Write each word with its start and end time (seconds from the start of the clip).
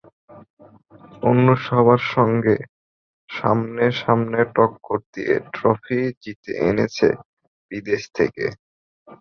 অন্য 1.23 1.47
সবার 1.65 2.01
সঙ্গে 2.13 2.55
সমানে 3.29 3.87
সমানে 3.99 4.41
টক্কর 4.55 4.99
দিয়ে 5.13 5.35
ট্রফি 5.53 5.99
জিতে 6.23 6.51
আনছে 6.67 7.07
বিদেশ 7.71 8.01
থেকে। 8.17 8.45